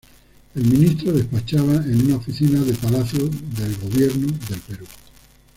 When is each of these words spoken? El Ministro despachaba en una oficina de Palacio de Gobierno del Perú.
El 0.55 0.63
Ministro 0.65 1.11
despachaba 1.11 1.75
en 1.75 2.05
una 2.07 2.15
oficina 2.15 2.59
de 2.61 2.73
Palacio 2.73 3.19
de 3.19 3.87
Gobierno 3.87 4.29
del 4.49 4.59
Perú. 4.61 4.87